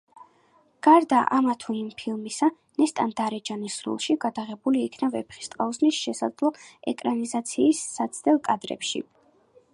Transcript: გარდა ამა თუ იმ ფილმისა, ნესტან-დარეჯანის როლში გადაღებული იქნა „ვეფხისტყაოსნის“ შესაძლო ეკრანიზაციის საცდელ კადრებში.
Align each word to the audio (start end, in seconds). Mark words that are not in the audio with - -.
გარდა 0.85 1.17
ამა 1.39 1.53
თუ 1.63 1.75
იმ 1.79 1.91
ფილმისა, 1.99 2.49
ნესტან-დარეჯანის 2.83 3.77
როლში 3.89 4.17
გადაღებული 4.25 4.83
იქნა 4.87 5.11
„ვეფხისტყაოსნის“ 5.17 6.03
შესაძლო 6.07 6.53
ეკრანიზაციის 6.95 7.87
საცდელ 8.01 8.45
კადრებში. 8.51 9.05